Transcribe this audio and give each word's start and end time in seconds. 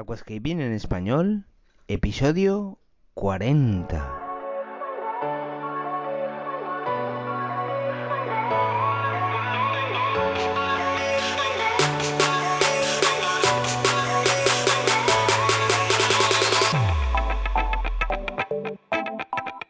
Aquascaping 0.00 0.60
en 0.60 0.72
español, 0.74 1.48
episodio 1.88 2.78
40. 3.14 4.14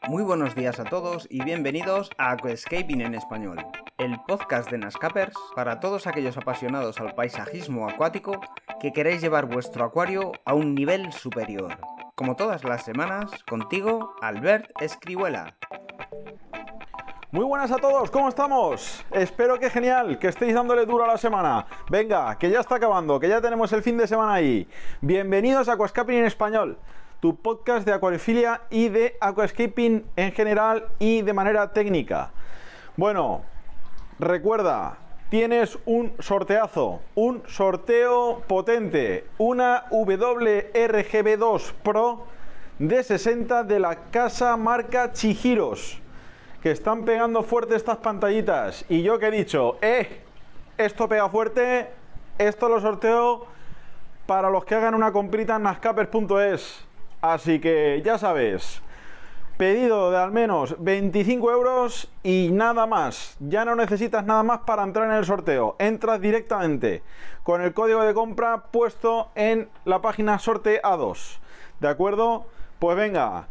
Muy 0.08 0.22
buenos 0.22 0.54
días 0.54 0.78
a 0.78 0.84
todos 0.84 1.26
y 1.30 1.42
bienvenidos 1.42 2.10
a 2.18 2.32
Aquascaping 2.32 3.00
en 3.00 3.14
español, 3.14 3.64
el 3.96 4.20
podcast 4.28 4.70
de 4.70 4.76
Nascapers 4.76 5.34
para 5.56 5.80
todos 5.80 6.06
aquellos 6.06 6.36
apasionados 6.36 7.00
al 7.00 7.14
paisajismo 7.14 7.88
acuático 7.88 8.38
que 8.80 8.92
queréis 8.92 9.20
llevar 9.20 9.46
vuestro 9.46 9.84
acuario 9.84 10.32
a 10.44 10.54
un 10.54 10.74
nivel 10.74 11.12
superior. 11.12 11.78
Como 12.14 12.36
todas 12.36 12.62
las 12.64 12.84
semanas, 12.84 13.30
contigo, 13.44 14.14
Albert 14.20 14.70
Escribuela. 14.80 15.54
Muy 17.32 17.44
buenas 17.44 17.70
a 17.72 17.76
todos, 17.76 18.10
¿cómo 18.10 18.28
estamos? 18.28 19.04
Espero 19.10 19.58
que 19.58 19.68
genial, 19.68 20.18
que 20.18 20.28
estéis 20.28 20.54
dándole 20.54 20.86
duro 20.86 21.04
a 21.04 21.08
la 21.08 21.18
semana. 21.18 21.66
Venga, 21.90 22.38
que 22.38 22.50
ya 22.50 22.60
está 22.60 22.76
acabando, 22.76 23.18
que 23.18 23.28
ya 23.28 23.40
tenemos 23.40 23.72
el 23.72 23.82
fin 23.82 23.98
de 23.98 24.06
semana 24.06 24.34
ahí. 24.34 24.68
Bienvenidos 25.00 25.68
a 25.68 25.72
Aquascaping 25.72 26.18
en 26.18 26.24
español, 26.24 26.78
tu 27.20 27.36
podcast 27.36 27.84
de 27.84 27.92
acuariofilia 27.92 28.62
y 28.70 28.88
de 28.88 29.16
aquascaping 29.20 30.06
en 30.16 30.32
general 30.32 30.86
y 31.00 31.22
de 31.22 31.32
manera 31.32 31.72
técnica. 31.72 32.30
Bueno, 32.96 33.42
recuerda, 34.18 34.96
tienes 35.30 35.78
un 35.84 36.12
sorteazo, 36.18 37.00
un 37.14 37.42
sorteo 37.46 38.42
potente, 38.46 39.26
una 39.38 39.84
WRGB2 39.90 41.72
Pro 41.82 42.24
de 42.78 43.02
60 43.02 43.64
de 43.64 43.80
la 43.80 43.96
casa 44.10 44.56
marca 44.56 45.12
Chihiros, 45.12 46.00
que 46.62 46.70
están 46.70 47.04
pegando 47.04 47.42
fuerte 47.42 47.74
estas 47.76 47.98
pantallitas. 47.98 48.84
Y 48.88 49.02
yo 49.02 49.18
que 49.18 49.26
he 49.26 49.30
dicho, 49.30 49.76
eh, 49.82 50.22
esto 50.76 51.08
pega 51.08 51.28
fuerte, 51.28 51.88
esto 52.38 52.68
lo 52.68 52.80
sorteo 52.80 53.46
para 54.26 54.50
los 54.50 54.64
que 54.64 54.74
hagan 54.74 54.94
una 54.94 55.12
comprita 55.12 55.56
en 55.56 55.64
nascapers.es. 55.64 56.84
Así 57.20 57.60
que 57.60 58.00
ya 58.04 58.16
sabes, 58.16 58.80
pedido 59.58 60.12
de 60.12 60.16
al 60.16 60.30
menos 60.30 60.76
25 60.78 61.50
euros 61.50 62.08
y 62.22 62.50
nada 62.52 62.86
más. 62.86 63.36
Ya 63.40 63.64
no 63.64 63.74
necesitas 63.74 64.24
nada 64.24 64.44
más 64.44 64.60
para 64.60 64.84
entrar 64.84 65.10
en 65.10 65.16
el 65.16 65.24
sorteo. 65.24 65.74
Entras 65.80 66.20
directamente 66.20 67.02
con 67.42 67.60
el 67.60 67.74
código 67.74 68.02
de 68.02 68.14
compra 68.14 68.62
puesto 68.70 69.28
en 69.34 69.68
la 69.84 70.00
página 70.00 70.38
sortea2. 70.38 71.38
¿De 71.80 71.88
acuerdo? 71.88 72.46
Pues 72.78 72.96
venga. 72.96 73.48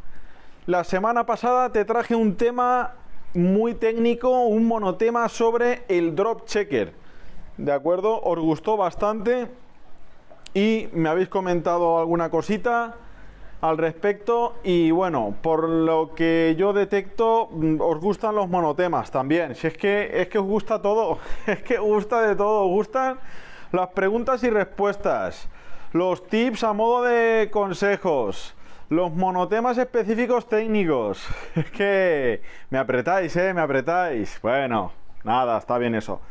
La 0.65 0.85
semana 0.85 1.25
pasada 1.25 1.71
te 1.71 1.83
traje 1.83 2.15
un 2.15 2.35
tema 2.35 2.93
muy 3.33 3.75
técnico, 3.75 4.45
un 4.45 4.65
monotema 4.65 5.27
sobre 5.27 5.83
el 5.89 6.15
drop 6.15 6.45
checker. 6.45 6.93
¿De 7.57 7.73
acuerdo? 7.73 8.21
Os 8.21 8.39
gustó 8.39 8.77
bastante 8.77 9.47
y 10.53 10.87
me 10.93 11.09
habéis 11.09 11.27
comentado 11.27 11.99
alguna 11.99 12.29
cosita 12.29 12.95
al 13.61 13.77
respecto 13.77 14.55
y 14.63 14.91
bueno, 14.91 15.35
por 15.41 15.67
lo 15.67 16.13
que 16.13 16.55
yo 16.57 16.73
detecto, 16.73 17.49
mm, 17.51 17.81
os 17.81 17.99
gustan 17.99 18.35
los 18.35 18.49
monotemas 18.49 19.11
también. 19.11 19.55
Si 19.55 19.67
es 19.67 19.77
que 19.77 20.21
es 20.21 20.27
que 20.27 20.37
os 20.37 20.45
gusta 20.45 20.81
todo, 20.81 21.19
es 21.47 21.61
que 21.63 21.77
gusta 21.77 22.21
de 22.21 22.35
todo, 22.35 22.65
os 22.65 22.69
gustan 22.69 23.19
las 23.71 23.89
preguntas 23.89 24.43
y 24.43 24.49
respuestas, 24.49 25.49
los 25.93 26.25
tips 26.27 26.63
a 26.63 26.73
modo 26.73 27.03
de 27.03 27.49
consejos, 27.51 28.55
los 28.89 29.11
monotemas 29.11 29.77
específicos 29.77 30.47
técnicos. 30.47 31.27
Es 31.55 31.69
que 31.71 32.41
me 32.69 32.77
apretáis, 32.77 33.35
eh, 33.35 33.53
me 33.53 33.61
apretáis. 33.61 34.39
Bueno, 34.41 34.91
nada, 35.23 35.57
está 35.57 35.77
bien 35.77 35.95
eso. 35.95 36.21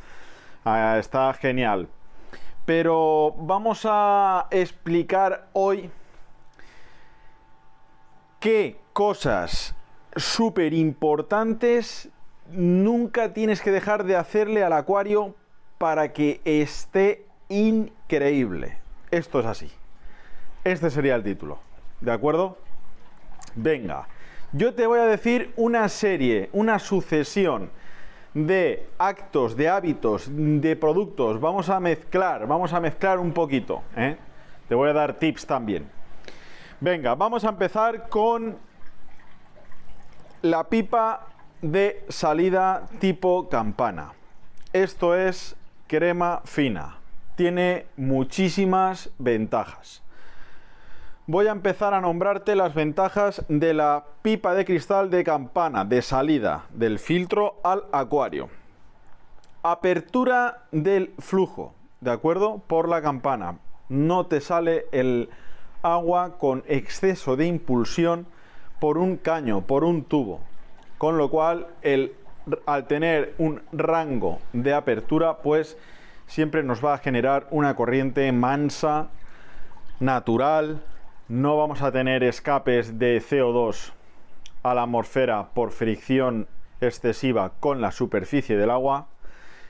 Ah, 0.65 0.97
está 0.99 1.33
genial. 1.35 1.89
Pero 2.65 3.35
vamos 3.39 3.83
a 3.85 4.47
explicar 4.51 5.47
hoy 5.53 5.91
qué 8.41 8.79
cosas 8.93 9.75
súper 10.17 10.73
importantes 10.73 12.09
nunca 12.51 13.33
tienes 13.33 13.61
que 13.61 13.71
dejar 13.71 14.05
de 14.05 14.17
hacerle 14.17 14.65
al 14.65 14.73
acuario 14.73 15.35
para 15.79 16.13
que 16.13 16.41
esté 16.45 17.27
increíble. 17.49 18.79
Esto 19.11 19.41
es 19.41 19.47
así. 19.47 19.71
Este 20.65 20.91
sería 20.91 21.15
el 21.15 21.23
título. 21.23 21.59
¿De 22.01 22.13
acuerdo? 22.13 22.59
Venga, 23.55 24.09
yo 24.53 24.75
te 24.75 24.87
voy 24.87 24.99
a 24.99 25.07
decir 25.07 25.53
una 25.57 25.89
serie, 25.89 26.51
una 26.53 26.79
sucesión 26.79 27.71
de 28.35 28.87
actos, 28.99 29.57
de 29.57 29.69
hábitos, 29.69 30.29
de 30.29 30.77
productos. 30.77 31.41
Vamos 31.41 31.69
a 31.71 31.81
mezclar, 31.81 32.47
vamos 32.47 32.73
a 32.73 32.81
mezclar 32.81 33.19
un 33.19 33.33
poquito. 33.33 33.83
¿eh? 33.97 34.17
Te 34.69 34.75
voy 34.75 34.91
a 34.91 34.93
dar 34.93 35.15
tips 35.19 35.47
también. 35.47 35.96
Venga, 36.81 37.15
vamos 37.15 37.43
a 37.45 37.49
empezar 37.49 38.11
con 38.11 38.59
la 40.43 40.65
pipa 40.65 41.27
de 41.63 42.05
salida 42.11 42.87
tipo 42.99 43.49
campana. 43.49 44.13
Esto 44.75 45.15
es 45.15 45.57
crema 45.87 46.43
fina. 46.45 46.99
Tiene 47.35 47.87
muchísimas 47.97 49.09
ventajas. 49.17 50.03
Voy 51.27 51.47
a 51.47 51.53
empezar 51.53 51.95
a 51.95 52.03
nombrarte 52.03 52.55
las 52.55 52.75
ventajas 52.75 53.43
de 53.49 53.73
la 53.73 54.05
pipa 54.21 54.53
de 54.53 54.67
cristal 54.67 55.09
de 55.09 55.25
campana 55.25 55.87
de 55.87 56.03
salida 56.03 56.67
del 56.69 56.99
filtro 56.99 57.59
al 57.65 57.85
acuario. 57.91 58.51
Apertura 59.63 60.65
del 60.73 61.15
flujo, 61.21 61.73
¿de 62.03 62.11
acuerdo? 62.11 62.59
Por 62.67 62.87
la 62.91 63.01
campana. 63.01 63.61
No 63.89 64.27
te 64.27 64.43
sale 64.43 64.85
el 64.93 65.31
agua 65.83 66.39
con 66.39 66.65
exceso 66.67 67.37
de 67.37 67.47
impulsión 67.47 68.27
por 68.81 68.99
un 68.99 69.17
caño, 69.17 69.63
por 69.63 69.85
un 69.85 70.05
tubo. 70.05 70.41
Con 70.99 71.19
lo 71.19 71.31
cual, 71.31 71.67
el, 71.83 72.15
al 72.67 72.87
tener 72.87 73.35
un 73.39 73.63
rango 73.73 74.39
de 74.53 74.75
apertura, 74.75 75.39
pues 75.39 75.77
siempre 76.27 76.63
nos 76.63 76.85
va 76.85 76.95
a 76.95 76.99
generar 76.99 77.47
una 77.51 77.75
corriente 77.77 78.31
mansa, 78.33 79.09
natural. 80.01 80.83
No 81.29 81.57
vamos 81.57 81.83
a 81.83 81.93
tener 81.93 82.23
escapes 82.23 82.99
de 82.99 83.21
CO2 83.21 83.93
a 84.63 84.75
la 84.75 84.83
atmósfera 84.83 85.49
por 85.55 85.71
fricción 85.71 86.49
excesiva 86.81 87.53
con 87.61 87.81
la 87.81 87.91
superficie 87.91 88.57
del 88.57 88.71
agua 88.71 89.07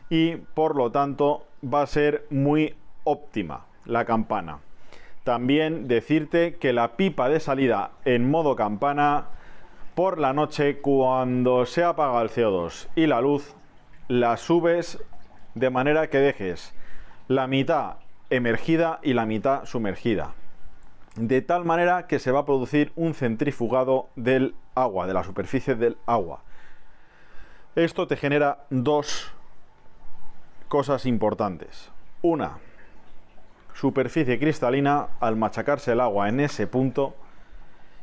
y 0.08 0.36
por 0.36 0.76
lo 0.76 0.90
tanto 0.90 1.46
va 1.62 1.82
a 1.82 1.86
ser 1.86 2.26
muy 2.30 2.74
óptima 3.04 3.66
la 3.84 4.04
campana. 4.04 4.58
También 5.26 5.88
decirte 5.88 6.54
que 6.54 6.72
la 6.72 6.96
pipa 6.96 7.28
de 7.28 7.40
salida 7.40 7.90
en 8.04 8.30
modo 8.30 8.54
campana 8.54 9.24
por 9.96 10.20
la 10.20 10.32
noche 10.32 10.78
cuando 10.78 11.66
se 11.66 11.82
apaga 11.82 12.22
el 12.22 12.30
CO2 12.30 12.86
y 12.94 13.08
la 13.08 13.20
luz 13.20 13.56
la 14.06 14.36
subes 14.36 15.02
de 15.56 15.68
manera 15.68 16.10
que 16.10 16.18
dejes 16.18 16.76
la 17.26 17.48
mitad 17.48 17.96
emergida 18.30 19.00
y 19.02 19.14
la 19.14 19.26
mitad 19.26 19.64
sumergida. 19.64 20.34
De 21.16 21.42
tal 21.42 21.64
manera 21.64 22.06
que 22.06 22.20
se 22.20 22.30
va 22.30 22.38
a 22.38 22.46
producir 22.46 22.92
un 22.94 23.12
centrifugado 23.12 24.08
del 24.14 24.54
agua, 24.76 25.08
de 25.08 25.14
la 25.14 25.24
superficie 25.24 25.74
del 25.74 25.96
agua. 26.06 26.44
Esto 27.74 28.06
te 28.06 28.16
genera 28.16 28.66
dos 28.70 29.32
cosas 30.68 31.04
importantes. 31.04 31.90
Una, 32.22 32.60
superficie 33.76 34.38
cristalina 34.38 35.08
al 35.20 35.36
machacarse 35.36 35.92
el 35.92 36.00
agua 36.00 36.28
en 36.28 36.40
ese 36.40 36.66
punto. 36.66 37.14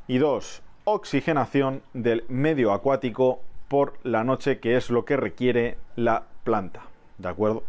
Y 0.07 0.19
dos, 0.19 0.62
oxigenación 0.83 1.81
del 1.94 2.25
medio 2.27 2.74
acuático 2.74 3.42
por 3.68 3.97
la 4.03 4.24
noche, 4.24 4.59
que 4.59 4.77
es 4.77 4.89
lo 4.89 5.03
que 5.03 5.18
requiere 5.18 5.77
la 5.95 6.24
planta, 6.44 6.81
¿de 7.18 7.30
acuerdo? 7.30 7.63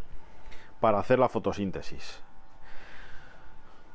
Para 0.81 0.99
hacer 0.99 1.19
la 1.19 1.31
fotosíntesis. 1.31 2.21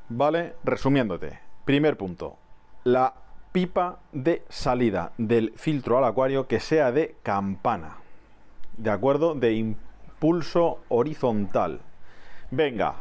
Vale, 0.09 0.55
resumiéndote. 0.63 1.39
Primer 1.65 1.95
punto, 1.97 2.37
la 2.83 3.13
pipa 3.51 3.99
de 4.11 4.43
salida 4.49 5.11
del 5.19 5.53
filtro 5.55 5.99
al 5.99 6.05
acuario 6.05 6.47
que 6.47 6.59
sea 6.59 6.91
de 6.91 7.15
campana, 7.21 7.97
¿de 8.77 8.89
acuerdo? 8.89 9.35
De 9.35 9.53
impulso 9.53 10.79
horizontal. 10.87 11.81
Venga, 12.49 12.95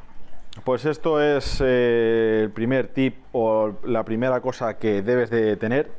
pues 0.65 0.85
esto 0.85 1.21
es 1.21 1.61
eh, 1.65 2.43
el 2.45 2.51
primer 2.51 2.89
tip 2.89 3.17
o 3.33 3.73
la 3.85 4.05
primera 4.05 4.41
cosa 4.41 4.79
que 4.79 5.03
debes 5.03 5.31
de 5.31 5.57
tener. 5.57 5.91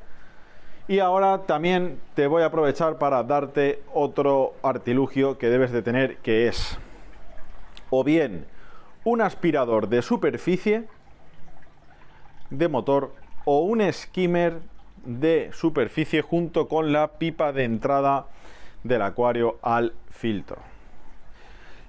Y 0.87 0.99
ahora 0.99 1.43
también 1.45 1.99
te 2.15 2.27
voy 2.27 2.41
a 2.41 2.47
aprovechar 2.47 2.97
para 2.97 3.23
darte 3.23 3.83
otro 3.93 4.53
artilugio 4.63 5.37
que 5.37 5.49
debes 5.49 5.71
de 5.71 5.81
tener 5.81 6.17
que 6.17 6.47
es 6.47 6.79
o 7.91 8.03
bien 8.03 8.45
un 9.03 9.21
aspirador 9.21 9.87
de 9.87 10.01
superficie 10.01 10.85
de 12.49 12.67
motor 12.67 13.13
o 13.45 13.61
un 13.61 13.81
skimmer 13.93 14.59
de 15.05 15.49
superficie 15.53 16.21
junto 16.21 16.67
con 16.67 16.91
la 16.91 17.19
pipa 17.19 17.51
de 17.51 17.63
entrada 17.63 18.27
del 18.83 19.01
acuario 19.01 19.59
al 19.61 19.93
filtro. 20.09 20.57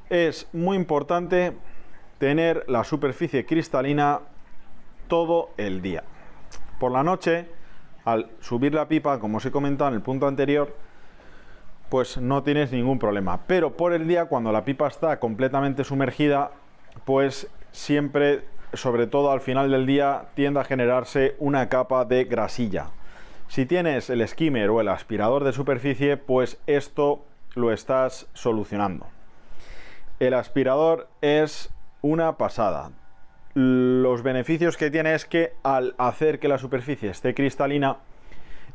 Es 0.08 0.46
muy 0.52 0.76
importante 0.76 1.55
tener 2.20 2.64
la 2.69 2.84
superficie 2.84 3.46
cristalina 3.46 4.20
todo 5.08 5.49
el 5.56 5.81
día. 5.81 6.05
Por 6.78 6.93
la 6.93 7.02
noche, 7.02 7.46
al 8.05 8.31
subir 8.40 8.75
la 8.75 8.88
pipa, 8.88 9.19
como 9.19 9.38
os 9.38 9.46
he 9.46 9.50
comentado 9.50 9.88
en 9.88 9.94
el 9.94 10.02
punto 10.02 10.28
anterior, 10.28 10.76
pues 11.88 12.19
no 12.19 12.43
tienes 12.43 12.72
ningún 12.72 12.99
problema. 12.99 13.40
Pero 13.46 13.75
por 13.75 13.94
el 13.94 14.06
día, 14.06 14.26
cuando 14.26 14.52
la 14.52 14.67
pipa 14.67 14.87
está 14.87 15.19
completamente 15.19 15.82
sumergida, 15.82 16.50
pues 17.06 17.49
siempre, 17.72 18.44
sobre 18.75 19.06
todo 19.06 19.32
al 19.32 19.40
final 19.40 19.70
del 19.70 19.87
día, 19.87 20.26
tiende 20.34 20.61
a 20.61 20.64
generarse 20.64 21.37
una 21.38 21.70
capa 21.70 22.05
de 22.05 22.25
grasilla. 22.25 22.88
Si 23.49 23.64
tienes 23.64 24.11
el 24.11 24.26
skimmer 24.28 24.69
o 24.69 24.82
el 24.82 24.88
aspirador 24.88 25.43
de 25.43 25.55
superficie, 25.55 26.19
pues 26.19 26.61
esto 26.67 27.25
lo 27.55 27.72
estás 27.72 28.28
solucionando. 28.34 29.06
El 30.20 30.34
aspirador 30.34 31.08
es 31.22 31.70
una 32.02 32.37
pasada. 32.37 32.93
Los 33.55 34.23
beneficios 34.23 34.76
que 34.76 34.91
tiene 34.91 35.14
es 35.14 35.25
que 35.25 35.55
al 35.62 35.94
hacer 35.99 36.38
que 36.38 36.49
la 36.49 36.58
superficie 36.58 37.11
esté 37.11 37.35
cristalina, 37.35 37.97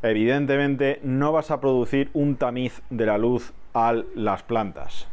evidentemente 0.02 1.00
no 1.02 1.32
vas 1.32 1.50
a 1.50 1.60
producir 1.60 2.10
un 2.12 2.36
tamiz 2.36 2.82
de 2.90 3.06
la 3.06 3.18
luz 3.18 3.52
a 3.74 3.94
las 4.14 4.42
plantas. 4.42 5.08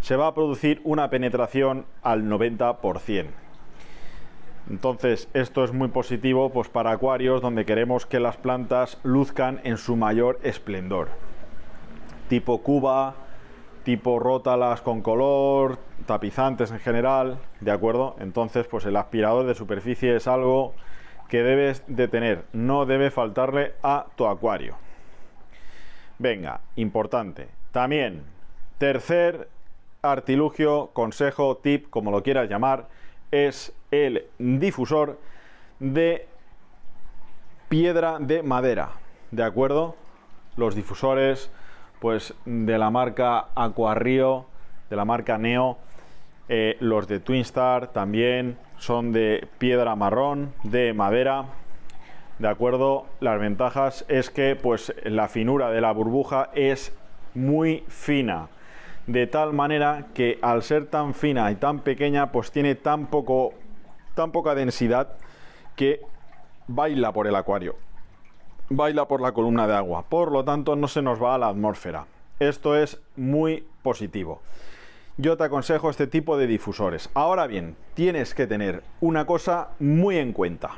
Se 0.00 0.16
va 0.16 0.28
a 0.28 0.34
producir 0.34 0.80
una 0.84 1.10
penetración 1.10 1.86
al 2.02 2.24
90%. 2.24 3.26
Entonces, 4.70 5.28
esto 5.34 5.62
es 5.64 5.72
muy 5.72 5.88
positivo 5.88 6.50
pues, 6.50 6.68
para 6.68 6.92
acuarios 6.92 7.42
donde 7.42 7.66
queremos 7.66 8.06
que 8.06 8.20
las 8.20 8.38
plantas 8.38 8.98
luzcan 9.02 9.60
en 9.64 9.76
su 9.76 9.96
mayor 9.96 10.40
esplendor. 10.42 11.08
Tipo 12.28 12.62
cuba, 12.62 13.14
tipo 13.84 14.18
rótalas 14.18 14.80
con 14.80 15.02
color, 15.02 15.78
tapizantes 16.06 16.70
en 16.70 16.78
general, 16.78 17.38
¿de 17.60 17.70
acuerdo? 17.70 18.16
Entonces, 18.18 18.66
pues 18.66 18.84
el 18.84 18.96
aspirador 18.96 19.46
de 19.46 19.54
superficie 19.54 20.16
es 20.16 20.26
algo 20.26 20.74
que 21.28 21.42
debes 21.42 21.82
de 21.86 22.08
tener, 22.08 22.44
no 22.52 22.86
debe 22.86 23.10
faltarle 23.10 23.74
a 23.82 24.06
tu 24.16 24.26
acuario. 24.26 24.76
Venga, 26.18 26.60
importante. 26.76 27.48
También, 27.72 28.22
tercer 28.78 29.48
artilugio, 30.02 30.90
consejo, 30.92 31.56
tip, 31.56 31.90
como 31.90 32.10
lo 32.10 32.22
quieras 32.22 32.48
llamar, 32.48 32.88
es 33.30 33.74
el 33.90 34.26
difusor 34.38 35.18
de 35.80 36.28
piedra 37.68 38.18
de 38.20 38.42
madera. 38.42 38.90
¿De 39.30 39.42
acuerdo? 39.42 39.96
Los 40.56 40.76
difusores, 40.76 41.50
pues 42.00 42.34
de 42.44 42.78
la 42.78 42.90
marca 42.90 43.46
Aquarrio, 43.56 44.46
de 44.90 44.96
la 44.96 45.04
marca 45.04 45.38
Neo, 45.38 45.78
eh, 46.48 46.76
los 46.80 47.08
de 47.08 47.20
Twinstar 47.20 47.88
también 47.88 48.58
son 48.78 49.12
de 49.12 49.46
piedra 49.58 49.96
marrón, 49.96 50.52
de 50.62 50.92
madera. 50.92 51.46
De 52.38 52.48
acuerdo, 52.48 53.06
las 53.20 53.38
ventajas 53.40 54.04
es 54.08 54.30
que 54.30 54.56
pues 54.56 54.94
la 55.04 55.28
finura 55.28 55.70
de 55.70 55.80
la 55.80 55.92
burbuja 55.92 56.50
es 56.54 56.96
muy 57.34 57.84
fina 57.88 58.48
de 59.06 59.26
tal 59.26 59.52
manera 59.52 60.06
que 60.14 60.38
al 60.40 60.62
ser 60.62 60.86
tan 60.86 61.14
fina 61.14 61.50
y 61.50 61.56
tan 61.56 61.80
pequeña, 61.80 62.32
pues 62.32 62.50
tiene 62.50 62.74
tan 62.74 63.06
poco 63.06 63.52
tan 64.14 64.30
poca 64.30 64.54
densidad 64.54 65.08
que 65.76 66.00
baila 66.68 67.12
por 67.12 67.26
el 67.26 67.34
acuario. 67.34 67.76
Baila 68.70 69.06
por 69.06 69.20
la 69.20 69.32
columna 69.32 69.66
de 69.66 69.74
agua, 69.74 70.04
por 70.08 70.32
lo 70.32 70.44
tanto 70.44 70.76
no 70.76 70.88
se 70.88 71.02
nos 71.02 71.22
va 71.22 71.34
a 71.34 71.38
la 71.38 71.48
atmósfera. 71.48 72.06
Esto 72.38 72.76
es 72.76 73.00
muy 73.16 73.66
positivo. 73.82 74.40
Yo 75.16 75.36
te 75.36 75.44
aconsejo 75.44 75.90
este 75.90 76.08
tipo 76.08 76.36
de 76.36 76.48
difusores. 76.48 77.08
Ahora 77.14 77.46
bien, 77.46 77.76
tienes 77.94 78.34
que 78.34 78.48
tener 78.48 78.82
una 79.00 79.26
cosa 79.26 79.68
muy 79.78 80.18
en 80.18 80.32
cuenta. 80.32 80.72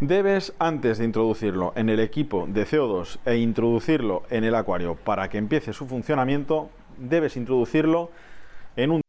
Debes, 0.00 0.52
antes 0.58 0.98
de 0.98 1.06
introducirlo 1.06 1.72
en 1.74 1.88
el 1.88 2.00
equipo 2.00 2.46
de 2.46 2.66
CO2 2.66 3.18
e 3.24 3.36
introducirlo 3.36 4.24
en 4.28 4.44
el 4.44 4.54
acuario 4.54 4.94
para 4.94 5.30
que 5.30 5.38
empiece 5.38 5.72
su 5.72 5.86
funcionamiento, 5.86 6.68
debes 6.98 7.38
introducirlo 7.38 8.10
en 8.76 8.90
un... 8.90 9.00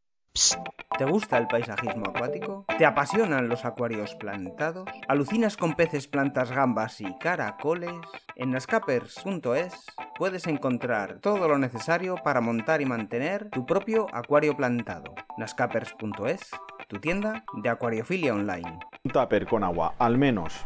¿Te 0.98 1.06
gusta 1.06 1.38
el 1.38 1.46
paisajismo 1.46 2.08
acuático? 2.08 2.66
¿Te 2.80 2.88
apasionan 2.88 3.50
los 3.50 3.66
acuarios 3.66 4.16
plantados? 4.16 4.90
¿Alucinas 5.08 5.58
con 5.58 5.76
peces, 5.76 6.08
plantas, 6.08 6.52
gambas 6.52 7.02
y 7.02 7.18
caracoles? 7.20 7.94
En 8.36 8.50
nascapers.es 8.50 9.86
puedes 10.18 10.48
encontrar 10.48 11.20
todo 11.20 11.48
lo 11.48 11.60
necesario 11.60 12.16
para 12.24 12.42
montar 12.42 12.82
y 12.82 12.86
mantener 12.86 13.52
tu 13.52 13.66
propio 13.68 14.08
acuario 14.12 14.58
plantado. 14.58 15.14
nascapers.es, 15.38 16.50
tu 16.88 17.00
tienda 17.00 17.44
de 17.54 17.70
acuariofilia 17.70 18.34
online. 18.34 18.80
Un 19.04 19.12
tupper 19.12 19.46
con 19.46 19.64
agua, 19.64 19.94
al 20.00 20.18
menos 20.18 20.66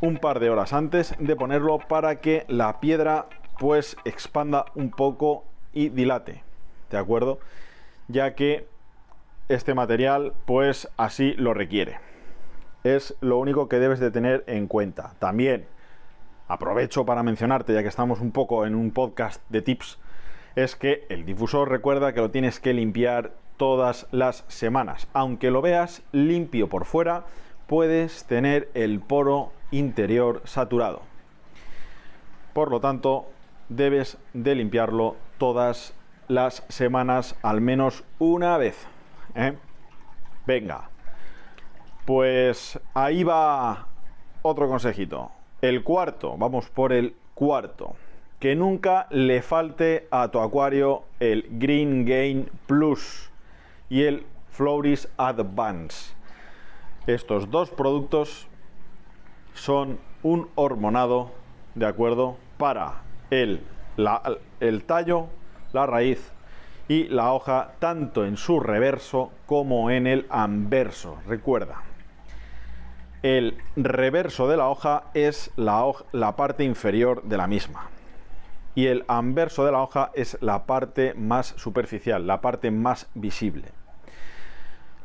un 0.00 0.16
par 0.16 0.40
de 0.40 0.48
horas 0.48 0.72
antes 0.72 1.14
de 1.18 1.36
ponerlo 1.36 1.78
para 1.78 2.20
que 2.20 2.46
la 2.48 2.80
piedra 2.80 3.26
pues 3.58 3.96
expanda 4.06 4.64
un 4.74 4.90
poco 4.90 5.44
y 5.74 5.90
dilate, 5.90 6.42
¿de 6.90 6.96
acuerdo? 6.96 7.38
Ya 8.08 8.34
que 8.34 8.71
este 9.48 9.74
material 9.74 10.32
pues 10.44 10.88
así 10.96 11.34
lo 11.34 11.54
requiere. 11.54 11.98
Es 12.84 13.16
lo 13.20 13.38
único 13.38 13.68
que 13.68 13.78
debes 13.78 14.00
de 14.00 14.10
tener 14.10 14.44
en 14.46 14.66
cuenta. 14.66 15.14
También 15.18 15.66
aprovecho 16.48 17.06
para 17.06 17.22
mencionarte, 17.22 17.72
ya 17.72 17.82
que 17.82 17.88
estamos 17.88 18.20
un 18.20 18.32
poco 18.32 18.66
en 18.66 18.74
un 18.74 18.90
podcast 18.90 19.42
de 19.48 19.62
tips, 19.62 19.98
es 20.56 20.76
que 20.76 21.06
el 21.08 21.24
difusor 21.24 21.70
recuerda 21.70 22.12
que 22.12 22.20
lo 22.20 22.30
tienes 22.30 22.60
que 22.60 22.74
limpiar 22.74 23.32
todas 23.56 24.06
las 24.10 24.44
semanas. 24.48 25.08
Aunque 25.12 25.50
lo 25.50 25.62
veas 25.62 26.02
limpio 26.12 26.68
por 26.68 26.84
fuera, 26.84 27.24
puedes 27.66 28.24
tener 28.24 28.68
el 28.74 29.00
poro 29.00 29.52
interior 29.70 30.42
saturado. 30.44 31.02
Por 32.52 32.70
lo 32.70 32.80
tanto, 32.80 33.26
debes 33.68 34.18
de 34.34 34.54
limpiarlo 34.54 35.16
todas 35.38 35.94
las 36.28 36.64
semanas, 36.68 37.36
al 37.42 37.60
menos 37.60 38.04
una 38.18 38.58
vez. 38.58 38.86
¿Eh? 39.34 39.56
Venga, 40.46 40.90
pues 42.04 42.78
ahí 42.94 43.22
va 43.22 43.86
otro 44.42 44.68
consejito. 44.68 45.30
El 45.60 45.84
cuarto, 45.84 46.36
vamos 46.36 46.68
por 46.68 46.92
el 46.92 47.14
cuarto. 47.34 47.94
Que 48.40 48.56
nunca 48.56 49.06
le 49.10 49.40
falte 49.40 50.08
a 50.10 50.28
tu 50.28 50.40
acuario 50.40 51.04
el 51.20 51.46
Green 51.48 52.04
Gain 52.04 52.50
Plus 52.66 53.30
y 53.88 54.02
el 54.02 54.26
Floris 54.50 55.08
Advance. 55.16 56.12
Estos 57.06 57.50
dos 57.50 57.70
productos 57.70 58.48
son 59.54 60.00
un 60.24 60.48
hormonado, 60.56 61.30
¿de 61.76 61.86
acuerdo? 61.86 62.36
Para 62.58 63.02
el, 63.30 63.60
el 64.60 64.84
tallo, 64.84 65.28
la 65.72 65.86
raíz 65.86 66.32
y 66.92 67.08
la 67.08 67.32
hoja, 67.32 67.72
tanto 67.78 68.26
en 68.26 68.36
su 68.36 68.60
reverso 68.60 69.32
como 69.46 69.90
en 69.90 70.06
el 70.06 70.26
anverso. 70.28 71.16
Recuerda, 71.26 71.76
el 73.22 73.56
reverso 73.76 74.46
de 74.46 74.58
la 74.58 74.68
hoja 74.68 75.04
es 75.14 75.50
la, 75.56 75.90
la 76.12 76.36
parte 76.36 76.64
inferior 76.64 77.22
de 77.22 77.38
la 77.38 77.46
misma. 77.46 77.88
Y 78.74 78.88
el 78.88 79.06
anverso 79.08 79.64
de 79.64 79.72
la 79.72 79.80
hoja 79.80 80.10
es 80.12 80.36
la 80.42 80.66
parte 80.66 81.14
más 81.14 81.54
superficial, 81.56 82.26
la 82.26 82.42
parte 82.42 82.70
más 82.70 83.08
visible. 83.14 83.68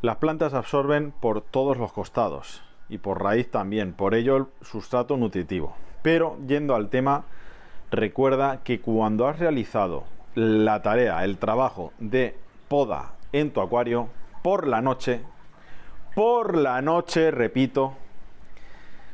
Las 0.02 0.18
plantas 0.18 0.54
absorben 0.54 1.12
por 1.12 1.40
todos 1.40 1.78
los 1.78 1.94
costados, 1.94 2.64
y 2.90 2.98
por 2.98 3.24
raíz 3.24 3.50
también, 3.50 3.94
por 3.94 4.14
ello 4.14 4.36
el 4.36 4.46
sustrato 4.62 5.16
nutritivo. 5.16 5.74
Pero 6.02 6.38
yendo 6.46 6.76
al 6.76 6.90
tema, 6.90 7.24
recuerda 7.92 8.62
que 8.66 8.82
cuando 8.82 9.26
has 9.30 9.40
realizado 9.40 10.17
la 10.38 10.84
tarea, 10.84 11.24
el 11.24 11.40
trabajo 11.40 11.94
de 11.98 12.36
poda 12.68 13.14
en 13.32 13.50
tu 13.50 13.60
acuario, 13.60 14.10
por 14.44 14.68
la 14.68 14.84
noche, 14.84 15.22
por 16.14 16.56
la 16.56 16.80
noche, 16.84 17.32
repito, 17.32 17.96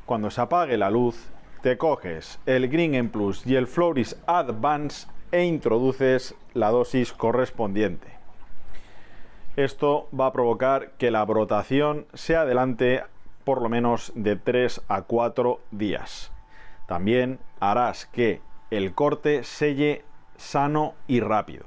cuando 0.06 0.30
se 0.30 0.42
apague 0.42 0.78
la 0.78 0.90
luz, 0.90 1.30
te 1.62 1.78
coges 1.78 2.40
el 2.46 2.68
Green 2.68 2.94
en 2.94 3.10
Plus 3.10 3.48
y 3.48 3.56
el 3.56 3.68
Floris 3.68 4.18
Advance 4.28 5.08
e 5.32 5.46
introduces 5.46 6.36
la 6.54 6.72
dosis 6.72 7.14
correspondiente. 7.14 8.08
Esto 9.56 10.10
va 10.20 10.26
a 10.26 10.34
provocar 10.34 10.92
que 10.98 11.10
la 11.10 11.24
brotación 11.24 12.06
se 12.14 12.36
adelante 12.36 13.04
por 13.46 13.62
lo 13.62 13.70
menos 13.70 14.12
de 14.14 14.36
3 14.36 14.82
a 14.90 15.04
4 15.04 15.62
días. 15.72 16.34
También 16.86 17.40
harás 17.62 18.08
que 18.08 18.42
el 18.72 18.94
corte 18.94 19.46
selle 19.46 20.04
sano 20.38 20.94
y 21.08 21.20
rápido. 21.20 21.66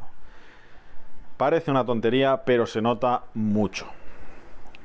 Parece 1.36 1.70
una 1.70 1.84
tontería, 1.84 2.44
pero 2.44 2.66
se 2.66 2.80
nota 2.80 3.24
mucho. 3.34 3.86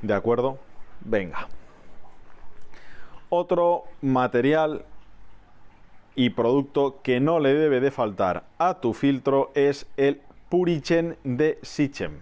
¿De 0.02 0.14
acuerdo? 0.14 0.60
Venga. 1.00 1.48
Otro 3.30 3.86
material 4.02 4.84
y 6.16 6.32
producto 6.32 7.00
que 7.02 7.22
no 7.22 7.40
le 7.40 7.54
debe 7.54 7.80
de 7.80 7.92
faltar 7.92 8.44
a 8.58 8.82
tu 8.82 8.94
filtro 8.94 9.52
es 9.56 9.88
el 9.96 10.22
Purichen 10.50 11.16
de 11.24 11.58
Sichem, 11.62 12.20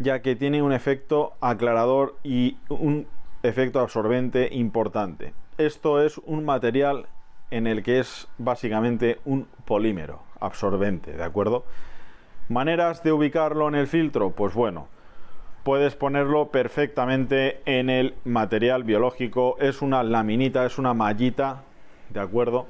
ya 0.00 0.20
que 0.20 0.34
tiene 0.34 0.62
un 0.62 0.72
efecto 0.72 1.34
aclarador 1.40 2.16
y 2.24 2.56
un 2.68 3.06
efecto 3.44 3.78
absorbente 3.78 4.48
importante. 4.52 5.32
Esto 5.56 6.02
es 6.02 6.18
un 6.18 6.44
material 6.44 7.06
en 7.52 7.68
el 7.68 7.84
que 7.84 8.00
es 8.00 8.26
básicamente 8.38 9.20
un 9.24 9.46
polímero 9.64 10.29
absorbente, 10.40 11.12
¿de 11.12 11.22
acuerdo? 11.22 11.64
Maneras 12.48 13.02
de 13.02 13.12
ubicarlo 13.12 13.68
en 13.68 13.74
el 13.76 13.86
filtro, 13.86 14.30
pues 14.30 14.54
bueno, 14.54 14.88
puedes 15.62 15.94
ponerlo 15.94 16.48
perfectamente 16.48 17.60
en 17.64 17.90
el 17.90 18.14
material 18.24 18.84
biológico, 18.84 19.56
es 19.60 19.82
una 19.82 20.02
laminita, 20.02 20.66
es 20.66 20.78
una 20.78 20.94
mallita, 20.94 21.62
¿de 22.08 22.20
acuerdo? 22.20 22.66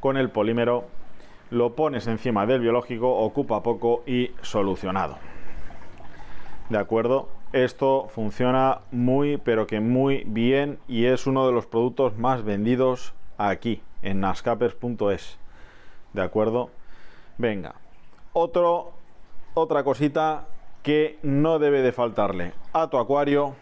Con 0.00 0.16
el 0.16 0.30
polímero 0.30 0.84
lo 1.50 1.74
pones 1.74 2.06
encima 2.06 2.46
del 2.46 2.60
biológico, 2.60 3.18
ocupa 3.18 3.62
poco 3.62 4.02
y 4.06 4.30
solucionado. 4.42 5.16
¿De 6.68 6.78
acuerdo? 6.78 7.28
Esto 7.52 8.08
funciona 8.12 8.80
muy, 8.90 9.36
pero 9.36 9.66
que 9.66 9.80
muy 9.80 10.24
bien 10.26 10.78
y 10.88 11.06
es 11.06 11.26
uno 11.26 11.46
de 11.46 11.52
los 11.52 11.66
productos 11.66 12.18
más 12.18 12.44
vendidos 12.44 13.14
aquí, 13.38 13.80
en 14.02 14.20
nascapers.es. 14.20 15.38
¿De 16.12 16.22
acuerdo? 16.22 16.70
Venga. 17.38 17.74
Otro, 18.32 18.92
otra 19.54 19.84
cosita 19.84 20.46
que 20.82 21.18
no 21.22 21.58
debe 21.58 21.82
de 21.82 21.92
faltarle 21.92 22.52
a 22.72 22.88
tu 22.88 22.98
acuario 22.98 23.54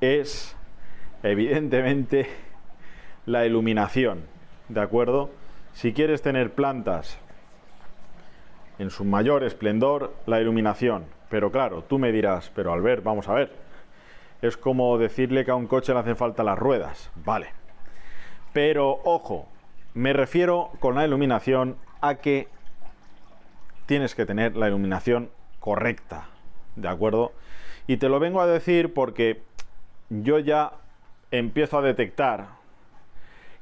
es, 0.00 0.56
evidentemente, 1.22 2.28
la 3.26 3.46
iluminación. 3.46 4.24
¿De 4.68 4.80
acuerdo? 4.80 5.30
Si 5.72 5.92
quieres 5.92 6.22
tener 6.22 6.54
plantas 6.54 7.18
en 8.78 8.90
su 8.90 9.04
mayor 9.04 9.44
esplendor, 9.44 10.14
la 10.26 10.40
iluminación. 10.40 11.04
Pero 11.28 11.50
claro, 11.50 11.82
tú 11.82 11.98
me 11.98 12.12
dirás, 12.12 12.50
pero 12.54 12.72
al 12.72 12.80
ver, 12.80 13.00
vamos 13.00 13.28
a 13.28 13.34
ver. 13.34 13.52
Es 14.42 14.56
como 14.56 14.96
decirle 14.98 15.44
que 15.44 15.50
a 15.50 15.54
un 15.54 15.66
coche 15.66 15.92
le 15.92 16.00
hacen 16.00 16.16
falta 16.16 16.44
las 16.44 16.58
ruedas. 16.58 17.10
Vale. 17.16 17.48
Pero 18.52 19.00
ojo, 19.04 19.48
me 19.94 20.12
refiero 20.12 20.70
con 20.78 20.94
la 20.94 21.04
iluminación 21.04 21.76
a 22.00 22.16
que 22.16 22.48
tienes 23.86 24.14
que 24.14 24.26
tener 24.26 24.56
la 24.56 24.68
iluminación 24.68 25.30
correcta. 25.60 26.28
¿De 26.74 26.88
acuerdo? 26.88 27.32
Y 27.86 27.96
te 27.96 28.08
lo 28.08 28.20
vengo 28.20 28.40
a 28.40 28.46
decir 28.46 28.92
porque 28.92 29.42
yo 30.10 30.38
ya 30.38 30.72
empiezo 31.30 31.78
a 31.78 31.82
detectar 31.82 32.48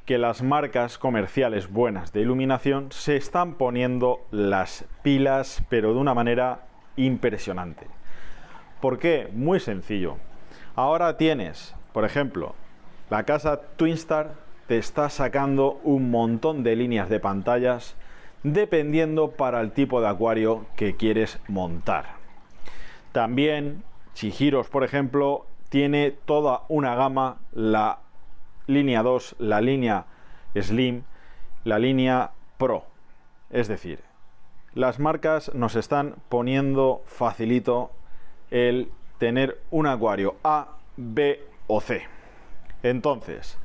que 0.04 0.18
las 0.18 0.42
marcas 0.42 0.98
comerciales 0.98 1.70
buenas 1.70 2.12
de 2.12 2.20
iluminación 2.20 2.92
se 2.92 3.16
están 3.16 3.54
poniendo 3.54 4.20
las 4.30 4.84
pilas, 5.02 5.62
pero 5.70 5.94
de 5.94 6.00
una 6.00 6.12
manera 6.12 6.66
impresionante. 6.96 7.86
¿Por 8.80 8.98
qué? 8.98 9.30
Muy 9.32 9.60
sencillo. 9.60 10.16
Ahora 10.76 11.16
tienes, 11.16 11.74
por 11.92 12.04
ejemplo, 12.04 12.54
la 13.08 13.22
casa 13.24 13.60
Twinstar 13.76 14.34
te 14.66 14.76
está 14.76 15.08
sacando 15.08 15.80
un 15.84 16.10
montón 16.10 16.62
de 16.62 16.76
líneas 16.76 17.08
de 17.08 17.20
pantallas 17.20 17.96
dependiendo 18.44 19.30
para 19.30 19.60
el 19.60 19.72
tipo 19.72 20.00
de 20.00 20.08
acuario 20.08 20.66
que 20.76 20.94
quieres 20.94 21.40
montar. 21.48 22.04
También 23.12 23.82
Chihiros, 24.12 24.68
por 24.68 24.84
ejemplo, 24.84 25.46
tiene 25.70 26.12
toda 26.12 26.62
una 26.68 26.94
gama, 26.94 27.38
la 27.52 27.98
línea 28.66 29.02
2, 29.02 29.36
la 29.38 29.60
línea 29.60 30.04
Slim, 30.54 31.02
la 31.64 31.78
línea 31.78 32.30
Pro. 32.58 32.84
Es 33.50 33.66
decir, 33.66 34.00
las 34.74 35.00
marcas 35.00 35.52
nos 35.54 35.74
están 35.74 36.14
poniendo 36.28 37.02
facilito 37.06 37.90
el 38.50 38.90
tener 39.18 39.60
un 39.70 39.86
acuario 39.86 40.36
A, 40.44 40.68
B 40.96 41.40
o 41.66 41.80
C. 41.80 42.02
Entonces, 42.82 43.58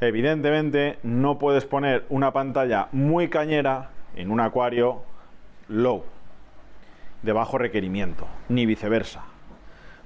evidentemente 0.00 0.98
no 1.02 1.38
puedes 1.38 1.64
poner 1.64 2.04
una 2.08 2.32
pantalla 2.32 2.88
muy 2.92 3.28
cañera 3.28 3.90
en 4.18 4.30
un 4.30 4.40
acuario 4.40 5.02
low, 5.68 6.04
de 7.22 7.32
bajo 7.32 7.56
requerimiento, 7.56 8.26
ni 8.48 8.66
viceversa. 8.66 9.24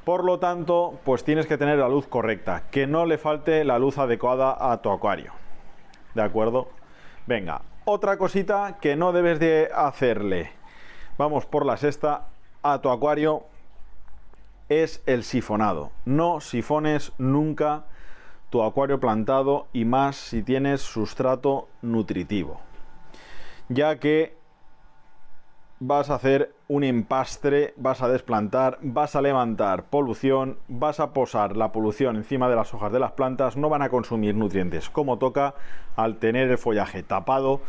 Por 0.05 0.25
lo 0.25 0.39
tanto, 0.39 0.99
pues 1.05 1.25
tienes 1.25 1.47
que 1.47 1.57
tener 1.57 1.79
la 1.79 1.89
luz 1.89 2.07
correcta, 2.07 2.65
que 2.71 2.87
no 2.87 3.07
le 3.07 3.19
falte 3.19 3.65
la 3.65 3.79
luz 3.79 3.99
adecuada 3.99 4.73
a 4.73 4.83
tu 4.83 4.91
acuario. 4.91 5.33
¿De 6.15 6.23
acuerdo? 6.23 6.69
Venga, 7.27 7.63
otra 7.85 8.19
cosita 8.19 8.79
que 8.81 8.97
no 8.97 9.13
debes 9.13 9.41
de 9.41 9.71
hacerle. 9.75 10.51
Vamos 11.17 11.47
por 11.47 11.65
la 11.65 11.77
sexta 11.77 12.27
a 12.63 12.81
tu 12.81 12.91
acuario 12.91 13.45
es 14.69 15.03
el 15.07 15.23
sifonado. 15.25 15.91
No 16.05 16.41
sifones 16.41 17.13
nunca 17.19 17.85
tu 18.51 18.63
acuario 18.63 19.01
plantado 19.01 19.69
y 19.73 19.85
más 19.85 20.17
si 20.17 20.43
tienes 20.43 20.83
sustrato 20.83 21.69
nutritivo. 21.81 22.61
Ya 23.75 23.99
que 23.99 24.37
vas 25.81 26.11
a 26.11 26.17
hacer 26.17 26.55
un 26.69 26.85
empastre, 26.85 27.73
vas 27.79 28.03
a 28.03 28.09
desplantar, 28.09 28.79
vas 28.83 29.17
a 29.17 29.23
levantar 29.23 29.85
polución, 29.85 30.59
vas 30.69 31.01
a 31.01 31.15
posar 31.15 31.57
la 31.57 31.73
polución 31.73 32.17
encima 32.17 32.51
de 32.51 32.57
las 32.57 32.75
hojas 32.75 32.93
de 32.93 32.99
las 32.99 33.13
plantas, 33.13 33.57
no 33.57 33.71
van 33.71 33.81
a 33.81 33.89
consumir 33.89 34.35
nutrientes 34.35 34.91
como 34.91 35.17
toca 35.17 35.55
al 35.97 36.17
tener 36.17 36.51
el 36.51 36.59
follaje 36.59 37.03
tapado 37.03 37.63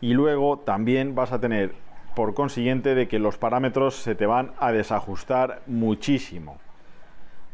y 0.00 0.14
luego 0.14 0.60
también 0.60 1.14
vas 1.14 1.30
a 1.30 1.40
tener 1.40 1.74
por 2.14 2.32
consiguiente 2.32 2.94
de 2.94 3.06
que 3.06 3.18
los 3.18 3.36
parámetros 3.36 3.96
se 3.96 4.14
te 4.14 4.24
van 4.24 4.52
a 4.58 4.72
desajustar 4.72 5.60
muchísimo. 5.66 6.58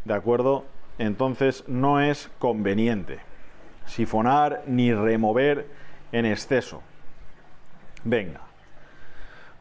¿De 0.05 0.15
acuerdo? 0.15 0.65
Entonces 0.99 1.65
no 1.67 2.01
es 2.01 2.31
conveniente 2.39 3.19
sifonar 3.85 4.63
ni 4.67 4.95
remover 4.95 5.67
en 6.13 6.25
exceso. 6.25 6.83
Venga. 8.07 8.41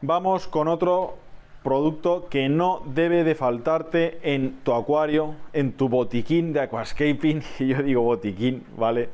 Vamos 0.02 0.46
con 0.46 0.68
otro 0.68 1.16
producto 1.64 2.28
que 2.28 2.48
no 2.48 2.80
debe 2.86 3.24
de 3.24 3.34
faltarte 3.34 4.20
en 4.22 4.60
tu 4.62 4.72
acuario, 4.72 5.34
en 5.52 5.72
tu 5.72 5.88
botiquín 5.88 6.52
de 6.52 6.60
aquascaping, 6.60 7.42
y 7.58 7.66
yo 7.66 7.82
digo 7.82 8.02
botiquín, 8.02 8.64
¿vale? 8.76 9.08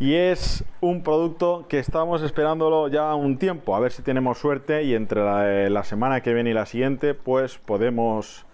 Y 0.00 0.14
es 0.14 0.64
un 0.80 1.02
producto 1.02 1.66
que 1.68 1.78
estamos 1.78 2.22
esperándolo 2.22 2.88
ya 2.88 3.14
un 3.14 3.36
tiempo, 3.36 3.76
a 3.76 3.80
ver 3.80 3.92
si 3.92 4.00
tenemos 4.00 4.38
suerte 4.38 4.82
y 4.82 4.94
entre 4.94 5.22
la, 5.22 5.68
la 5.68 5.84
semana 5.84 6.22
que 6.22 6.32
viene 6.32 6.48
y 6.48 6.54
la 6.54 6.64
siguiente, 6.64 7.12
pues 7.12 7.58
podemos 7.58 8.46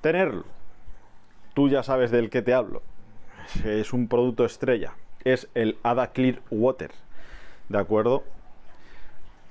tenerlo. 0.00 0.42
Tú 1.54 1.68
ya 1.68 1.84
sabes 1.84 2.10
del 2.10 2.30
que 2.30 2.42
te 2.42 2.52
hablo. 2.52 2.82
Es 3.64 3.92
un 3.92 4.08
producto 4.08 4.44
estrella. 4.44 4.94
Es 5.22 5.48
el 5.54 5.78
Ada 5.84 6.08
Clear 6.08 6.40
Water. 6.50 6.90
¿De 7.68 7.78
acuerdo? 7.78 8.24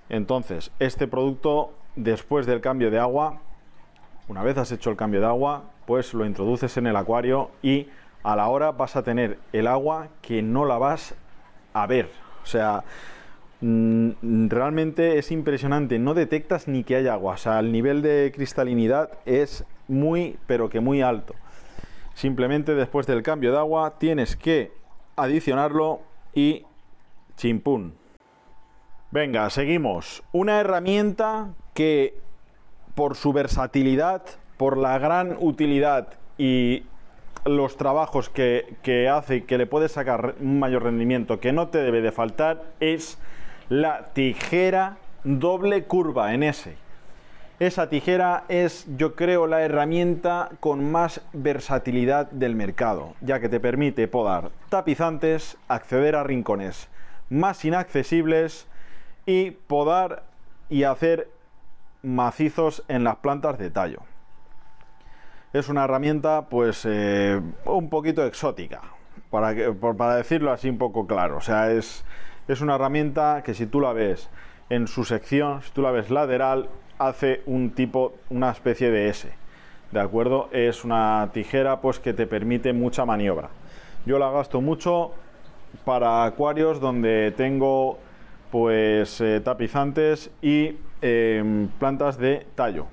Entonces, 0.09 0.71
este 0.79 1.07
producto, 1.07 1.73
después 1.95 2.45
del 2.45 2.61
cambio 2.61 2.91
de 2.91 2.99
agua, 2.99 3.39
una 4.27 4.43
vez 4.43 4.57
has 4.57 4.71
hecho 4.71 4.89
el 4.89 4.97
cambio 4.97 5.21
de 5.21 5.27
agua, 5.27 5.63
pues 5.85 6.13
lo 6.13 6.25
introduces 6.25 6.77
en 6.77 6.87
el 6.87 6.95
acuario 6.95 7.51
y 7.61 7.87
a 8.23 8.35
la 8.35 8.47
hora 8.49 8.71
vas 8.71 8.95
a 8.95 9.03
tener 9.03 9.39
el 9.53 9.67
agua 9.67 10.09
que 10.21 10.41
no 10.41 10.65
la 10.65 10.77
vas 10.77 11.15
a 11.73 11.87
ver. 11.87 12.09
O 12.43 12.45
sea, 12.45 12.83
mm, 13.61 14.49
realmente 14.49 15.17
es 15.17 15.31
impresionante. 15.31 15.99
No 15.99 16.13
detectas 16.13 16.67
ni 16.67 16.83
que 16.83 16.95
hay 16.95 17.07
agua. 17.07 17.33
O 17.33 17.37
sea, 17.37 17.59
el 17.59 17.71
nivel 17.71 18.01
de 18.01 18.31
cristalinidad 18.33 19.09
es 19.25 19.65
muy, 19.87 20.37
pero 20.47 20.69
que 20.69 20.79
muy 20.79 21.01
alto. 21.01 21.33
Simplemente 22.13 22.75
después 22.75 23.07
del 23.07 23.23
cambio 23.23 23.51
de 23.51 23.57
agua 23.57 23.97
tienes 23.97 24.35
que 24.35 24.71
adicionarlo 25.15 26.01
y 26.33 26.65
chimpún. 27.37 27.93
Venga, 29.11 29.49
seguimos. 29.49 30.21
Una 30.31 30.59
herramienta 30.59 31.49
que 31.73 32.19
por 32.93 33.15
su 33.15 33.33
versatilidad, 33.33 34.21
por 34.57 34.77
la 34.77 34.99
gran 34.99 35.35
utilidad 35.39 36.09
y 36.37 36.83
los 37.43 37.75
trabajos 37.75 38.29
que, 38.29 38.75
que 38.83 39.09
hace 39.09 39.37
y 39.37 39.41
que 39.41 39.57
le 39.57 39.65
puede 39.65 39.89
sacar 39.89 40.35
un 40.39 40.59
mayor 40.59 40.83
rendimiento 40.83 41.39
que 41.39 41.51
no 41.51 41.69
te 41.69 41.79
debe 41.79 42.01
de 42.01 42.11
faltar 42.11 42.65
es 42.79 43.17
la 43.69 44.09
tijera 44.13 44.97
doble 45.23 45.85
curva 45.85 46.35
en 46.35 46.43
ese. 46.43 46.75
Esa 47.59 47.89
tijera 47.89 48.43
es, 48.47 48.85
yo 48.95 49.15
creo, 49.15 49.47
la 49.47 49.63
herramienta 49.63 50.51
con 50.59 50.91
más 50.91 51.21
versatilidad 51.33 52.29
del 52.29 52.55
mercado, 52.55 53.15
ya 53.21 53.39
que 53.39 53.49
te 53.49 53.59
permite 53.59 54.07
podar 54.07 54.51
tapizantes, 54.69 55.57
acceder 55.67 56.15
a 56.15 56.23
rincones 56.23 56.89
más 57.29 57.63
inaccesibles, 57.63 58.67
y 59.29 59.51
podar 59.51 60.23
y 60.69 60.85
hacer 60.85 61.29
macizos 62.01 62.83
en 62.87 63.03
las 63.03 63.17
plantas 63.17 63.59
de 63.59 63.69
tallo. 63.69 63.99
Es 65.53 65.69
una 65.69 65.83
herramienta 65.83 66.47
pues 66.49 66.83
eh, 66.89 67.39
un 67.65 67.91
poquito 67.91 68.25
exótica. 68.25 68.81
para, 69.29 69.53
que, 69.53 69.71
para 69.71 70.15
decirlo 70.15 70.51
así 70.51 70.67
un 70.67 70.79
poco 70.79 71.05
claro. 71.05 71.37
O 71.37 71.41
sea, 71.41 71.71
es, 71.71 72.03
es 72.47 72.61
una 72.61 72.73
herramienta 72.73 73.43
que 73.45 73.53
si 73.53 73.67
tú 73.67 73.79
la 73.79 73.93
ves 73.93 74.31
en 74.71 74.87
su 74.87 75.03
sección, 75.03 75.61
si 75.61 75.69
tú 75.73 75.83
la 75.83 75.91
ves 75.91 76.09
lateral, 76.09 76.67
hace 76.97 77.43
un 77.45 77.69
tipo, 77.69 78.13
una 78.31 78.49
especie 78.49 78.89
de 78.89 79.09
S. 79.09 79.31
¿De 79.91 79.99
acuerdo? 79.99 80.49
Es 80.51 80.83
una 80.83 81.29
tijera 81.33 81.81
pues 81.81 81.99
que 81.99 82.13
te 82.13 82.25
permite 82.25 82.73
mucha 82.73 83.05
maniobra. 83.05 83.49
Yo 84.07 84.17
la 84.17 84.31
gasto 84.31 84.59
mucho 84.59 85.11
para 85.85 86.25
acuarios 86.25 86.79
donde 86.79 87.31
tengo 87.37 87.99
pues 88.51 89.21
eh, 89.21 89.41
tapizantes 89.41 90.31
y 90.41 90.77
em, 91.01 91.67
plantas 91.79 92.17
de 92.17 92.45
tallo. 92.55 92.87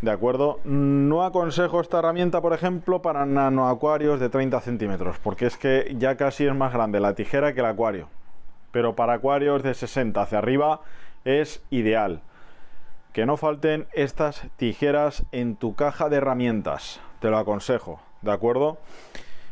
¿De 0.00 0.12
acuerdo? 0.12 0.60
No 0.64 1.24
aconsejo 1.24 1.80
esta 1.80 1.98
herramienta, 1.98 2.40
por 2.40 2.52
ejemplo, 2.52 3.02
para 3.02 3.26
nanoacuarios 3.26 4.20
de 4.20 4.28
30 4.28 4.60
centímetros, 4.60 5.18
porque 5.18 5.46
es 5.46 5.56
que 5.56 5.94
ya 5.98 6.16
casi 6.16 6.46
es 6.46 6.54
más 6.54 6.72
grande 6.72 7.00
la 7.00 7.14
tijera 7.14 7.52
que 7.52 7.60
el 7.60 7.66
acuario. 7.66 8.08
Pero 8.70 8.94
para 8.94 9.14
acuarios 9.14 9.64
de 9.64 9.74
60 9.74 10.22
hacia 10.22 10.38
arriba 10.38 10.82
es 11.24 11.64
ideal. 11.70 12.22
Que 13.12 13.26
no 13.26 13.36
falten 13.36 13.88
estas 13.92 14.46
tijeras 14.56 15.24
en 15.32 15.56
tu 15.56 15.74
caja 15.74 16.08
de 16.08 16.18
herramientas. 16.18 17.00
Te 17.20 17.30
lo 17.30 17.38
aconsejo, 17.38 18.00
¿de 18.22 18.30
acuerdo? 18.30 18.78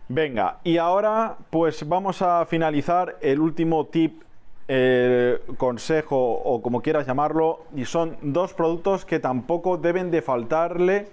Venga, 0.08 0.58
y 0.62 0.76
ahora 0.76 1.36
pues 1.50 1.88
vamos 1.88 2.22
a 2.22 2.46
finalizar 2.46 3.16
el 3.20 3.40
último 3.40 3.86
tip, 3.86 4.22
eh, 4.68 5.40
consejo 5.56 6.16
o 6.16 6.60
como 6.62 6.82
quieras 6.82 7.06
llamarlo, 7.06 7.64
y 7.74 7.84
son 7.84 8.16
dos 8.22 8.54
productos 8.54 9.04
que 9.04 9.18
tampoco 9.18 9.76
deben 9.76 10.10
de 10.10 10.22
faltarle 10.22 11.08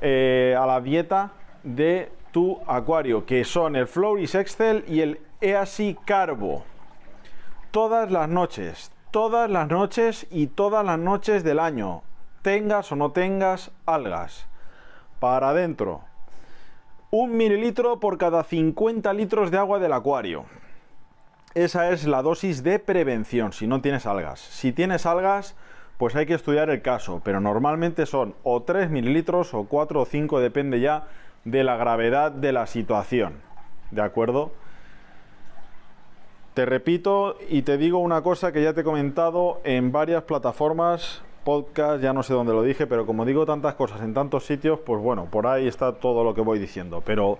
eh, 0.00 0.56
a 0.58 0.66
la 0.66 0.80
dieta 0.80 1.32
de 1.62 2.10
tu 2.32 2.58
acuario, 2.66 3.24
que 3.24 3.44
son 3.44 3.76
el 3.76 3.86
Floris 3.86 4.34
Excel 4.34 4.84
y 4.86 5.00
el 5.00 5.20
Easy 5.40 5.96
Carbo. 6.04 6.64
Todas 7.70 8.10
las 8.10 8.28
noches, 8.28 8.90
todas 9.10 9.50
las 9.50 9.68
noches 9.68 10.26
y 10.30 10.48
todas 10.48 10.84
las 10.84 10.98
noches 10.98 11.44
del 11.44 11.58
año, 11.58 12.02
tengas 12.42 12.92
o 12.92 12.96
no 12.96 13.12
tengas 13.12 13.70
algas, 13.86 14.46
para 15.20 15.50
adentro 15.50 16.02
un 17.10 17.36
mililitro 17.36 18.00
por 18.00 18.18
cada 18.18 18.42
50 18.42 19.12
litros 19.12 19.50
de 19.50 19.58
agua 19.58 19.78
del 19.78 19.92
acuario. 19.92 20.44
Esa 21.56 21.88
es 21.88 22.06
la 22.06 22.20
dosis 22.20 22.62
de 22.62 22.78
prevención 22.78 23.54
si 23.54 23.66
no 23.66 23.80
tienes 23.80 24.04
algas. 24.04 24.40
Si 24.40 24.72
tienes 24.72 25.06
algas, 25.06 25.56
pues 25.96 26.14
hay 26.14 26.26
que 26.26 26.34
estudiar 26.34 26.68
el 26.68 26.82
caso, 26.82 27.22
pero 27.24 27.40
normalmente 27.40 28.04
son 28.04 28.34
o 28.42 28.64
3 28.64 28.90
mililitros 28.90 29.54
o 29.54 29.64
4 29.64 30.02
o 30.02 30.04
5, 30.04 30.40
depende 30.40 30.80
ya 30.80 31.06
de 31.46 31.64
la 31.64 31.78
gravedad 31.78 32.30
de 32.30 32.52
la 32.52 32.66
situación. 32.66 33.36
¿De 33.90 34.02
acuerdo? 34.02 34.52
Te 36.52 36.66
repito 36.66 37.38
y 37.48 37.62
te 37.62 37.78
digo 37.78 38.00
una 38.00 38.20
cosa 38.20 38.52
que 38.52 38.62
ya 38.62 38.74
te 38.74 38.82
he 38.82 38.84
comentado 38.84 39.62
en 39.64 39.92
varias 39.92 40.24
plataformas 40.24 41.22
podcast, 41.42 42.02
ya 42.02 42.12
no 42.12 42.22
sé 42.22 42.34
dónde 42.34 42.52
lo 42.52 42.64
dije, 42.64 42.86
pero 42.86 43.06
como 43.06 43.24
digo 43.24 43.46
tantas 43.46 43.76
cosas 43.76 44.02
en 44.02 44.12
tantos 44.12 44.44
sitios, 44.44 44.78
pues 44.80 45.00
bueno, 45.00 45.28
por 45.30 45.46
ahí 45.46 45.66
está 45.66 45.94
todo 45.94 46.22
lo 46.22 46.34
que 46.34 46.42
voy 46.42 46.58
diciendo. 46.58 47.02
Pero 47.06 47.38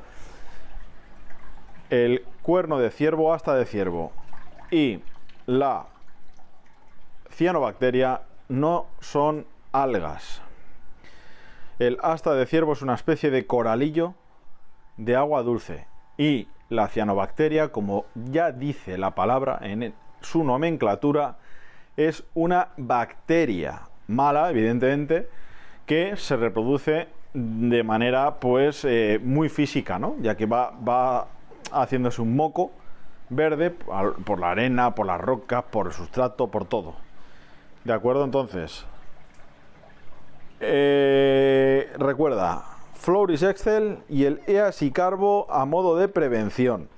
el 1.90 2.24
cuerno 2.42 2.78
de 2.78 2.90
ciervo, 2.90 3.32
hasta 3.32 3.54
de 3.54 3.66
ciervo 3.66 4.12
y 4.70 5.00
la 5.46 5.86
cianobacteria 7.30 8.22
no 8.48 8.86
son 9.00 9.46
algas. 9.72 10.42
El 11.78 11.98
asta 12.02 12.34
de 12.34 12.46
ciervo 12.46 12.72
es 12.72 12.82
una 12.82 12.94
especie 12.94 13.30
de 13.30 13.46
coralillo 13.46 14.14
de 14.96 15.14
agua 15.16 15.42
dulce 15.42 15.86
y 16.16 16.48
la 16.68 16.88
cianobacteria, 16.88 17.68
como 17.68 18.06
ya 18.14 18.50
dice 18.50 18.98
la 18.98 19.14
palabra 19.14 19.58
en 19.62 19.94
su 20.20 20.42
nomenclatura, 20.42 21.36
es 21.96 22.24
una 22.34 22.68
bacteria 22.76 23.82
mala, 24.08 24.50
evidentemente, 24.50 25.28
que 25.84 26.16
se 26.16 26.36
reproduce 26.36 27.08
de 27.32 27.82
manera 27.82 28.40
pues 28.40 28.84
eh, 28.84 29.20
muy 29.22 29.48
física, 29.48 29.98
¿no? 29.98 30.16
Ya 30.20 30.36
que 30.36 30.46
va, 30.46 30.70
va 30.70 31.28
haciéndose 31.72 32.22
un 32.22 32.36
moco 32.36 32.72
verde 33.28 33.70
por 33.70 34.38
la 34.38 34.50
arena, 34.50 34.94
por 34.94 35.06
las 35.06 35.20
rocas, 35.20 35.64
por 35.64 35.86
el 35.86 35.92
sustrato, 35.92 36.48
por 36.48 36.66
todo. 36.66 36.94
¿De 37.84 37.92
acuerdo? 37.92 38.24
Entonces, 38.24 38.84
eh, 40.60 41.92
recuerda, 41.98 42.64
Floris 42.94 43.42
Excel 43.42 43.98
y 44.08 44.24
el 44.24 44.40
EAS 44.46 44.82
Carbo 44.92 45.46
a 45.50 45.64
modo 45.64 45.96
de 45.96 46.08
prevención. 46.08 46.88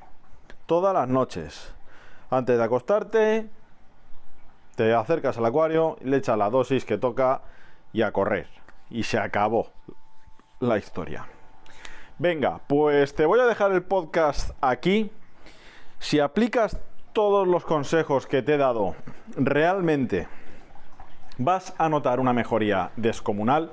Todas 0.66 0.94
las 0.94 1.08
noches. 1.08 1.74
Antes 2.30 2.58
de 2.58 2.64
acostarte, 2.64 3.48
te 4.76 4.94
acercas 4.94 5.38
al 5.38 5.46
acuario, 5.46 5.96
le 6.02 6.18
echas 6.18 6.38
la 6.38 6.50
dosis 6.50 6.84
que 6.84 6.98
toca 6.98 7.42
y 7.92 8.02
a 8.02 8.12
correr. 8.12 8.46
Y 8.90 9.02
se 9.02 9.18
acabó 9.18 9.70
la 10.60 10.78
historia. 10.78 11.26
Venga, 12.20 12.60
pues 12.66 13.14
te 13.14 13.26
voy 13.26 13.38
a 13.38 13.46
dejar 13.46 13.70
el 13.70 13.84
podcast 13.84 14.50
aquí. 14.60 15.08
Si 16.00 16.18
aplicas 16.18 16.76
todos 17.12 17.46
los 17.46 17.64
consejos 17.64 18.26
que 18.26 18.42
te 18.42 18.54
he 18.54 18.56
dado, 18.56 18.96
realmente 19.36 20.26
vas 21.36 21.72
a 21.78 21.88
notar 21.88 22.18
una 22.18 22.32
mejoría 22.32 22.90
descomunal. 22.96 23.70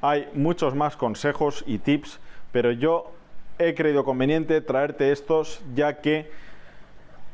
Hay 0.00 0.30
muchos 0.32 0.74
más 0.74 0.96
consejos 0.96 1.62
y 1.66 1.76
tips, 1.76 2.20
pero 2.52 2.72
yo 2.72 3.12
he 3.58 3.74
creído 3.74 4.02
conveniente 4.02 4.62
traerte 4.62 5.12
estos 5.12 5.62
ya 5.74 6.00
que 6.00 6.30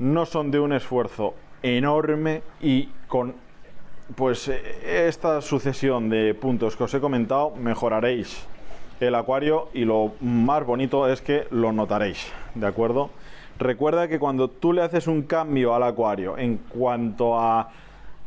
no 0.01 0.27
son 0.27 0.51
de 0.51 0.59
un 0.59 0.73
esfuerzo 0.73 1.37
enorme 1.63 2.43
y 2.61 2.87
con 3.07 3.37
pues 4.17 4.49
eh, 4.49 5.07
esta 5.07 5.41
sucesión 5.43 6.09
de 6.09 6.35
puntos 6.35 6.75
que 6.75 6.83
os 6.83 6.93
he 6.93 6.99
comentado 6.99 7.53
mejoraréis 7.55 8.49
el 9.01 9.15
acuario 9.15 9.69
y 9.73 9.85
lo 9.85 10.13
más 10.21 10.65
bonito 10.65 11.09
es 11.09 11.23
que 11.23 11.47
lo 11.51 11.73
notaréis, 11.73 12.31
¿de 12.55 12.67
acuerdo? 12.67 13.11
Recuerda 13.59 14.09
que 14.09 14.19
cuando 14.19 14.49
tú 14.49 14.73
le 14.73 14.83
haces 14.83 15.07
un 15.07 15.23
cambio 15.23 15.75
al 15.75 15.83
acuario 15.83 16.39
en 16.39 16.57
cuanto 16.57 17.39
a 17.39 17.69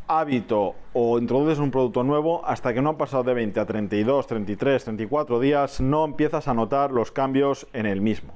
hábito 0.07 0.75
o 0.93 1.17
introduces 1.17 1.59
un 1.59 1.71
producto 1.71 2.03
nuevo, 2.03 2.45
hasta 2.45 2.73
que 2.73 2.81
no 2.81 2.89
han 2.89 2.97
pasado 2.97 3.23
de 3.23 3.33
20 3.33 3.59
a 3.59 3.65
32, 3.65 4.27
33, 4.27 4.83
34 4.83 5.39
días, 5.39 5.81
no 5.81 6.05
empiezas 6.05 6.47
a 6.47 6.53
notar 6.53 6.91
los 6.91 7.11
cambios 7.11 7.67
en 7.73 7.85
el 7.85 8.01
mismo. 8.01 8.33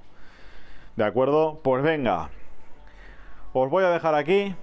¿De 0.95 1.03
acuerdo? 1.03 1.59
Pues 1.63 1.83
venga, 1.83 2.29
os 3.53 3.69
voy 3.69 3.83
a 3.83 3.89
dejar 3.89 4.15
aquí 4.15 4.55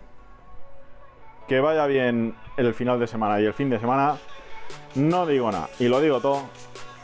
que 1.47 1.61
vaya 1.61 1.87
bien 1.87 2.35
el 2.57 2.75
final 2.75 2.99
de 2.99 3.07
semana 3.07 3.41
y 3.41 3.45
el 3.45 3.53
fin 3.53 3.71
de 3.71 3.79
semana. 3.79 4.17
No 4.95 5.27
digo 5.27 5.53
nada 5.53 5.69
y 5.79 5.89
lo 5.89 6.01
digo 6.01 6.21
todo. 6.21 6.43